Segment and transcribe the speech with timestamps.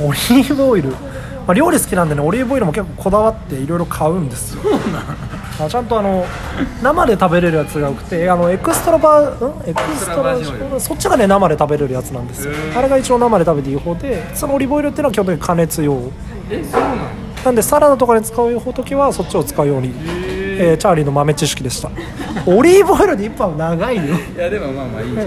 [0.00, 0.96] オリーブオイル、ま
[1.48, 4.62] あ、料理好きなんでねオリーブオイルも結構こだわっていろいろ買うんですよ。
[5.58, 6.26] あちゃんとあの
[6.82, 9.70] 生で食べれるやつが多くてあのエクストラバーん？
[9.70, 12.46] エクストラスそっちがね生で食べれるやつなんです。
[12.46, 16.12] よあれが一応生で食べていい方でそのオリーブオイルっていうのは基本的に加熱用。
[16.50, 16.96] えそうなの？
[17.46, 19.94] なんでサラダとかに使う時はそっちを使うように、
[20.58, 21.90] えーチャーリーの豆知識でした。
[22.44, 24.02] オリーブオイルで1杯は長いよ。
[24.02, 25.26] いやでもまあまあいいじゃん